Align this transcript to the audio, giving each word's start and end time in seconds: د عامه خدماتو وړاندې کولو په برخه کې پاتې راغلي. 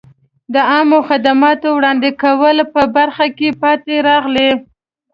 د 0.53 0.55
عامه 0.71 0.99
خدماتو 1.09 1.67
وړاندې 1.77 2.09
کولو 2.21 2.63
په 2.75 2.81
برخه 2.95 3.25
کې 3.37 3.49
پاتې 3.61 3.93
راغلي. 4.07 4.51